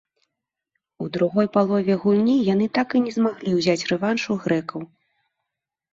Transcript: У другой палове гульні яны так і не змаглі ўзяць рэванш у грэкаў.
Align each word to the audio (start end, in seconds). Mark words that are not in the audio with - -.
У 1.05 1.09
другой 1.17 1.47
палове 1.57 1.93
гульні 2.05 2.37
яны 2.53 2.65
так 2.77 2.87
і 3.01 3.03
не 3.07 3.11
змаглі 3.19 3.49
ўзяць 3.59 3.87
рэванш 3.93 4.21
у 4.37 4.39
грэкаў. 4.47 4.81